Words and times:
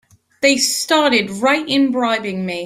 They 0.41 0.57
started 0.57 1.29
right 1.29 1.67
in 1.69 1.91
bribing 1.91 2.43
me! 2.43 2.59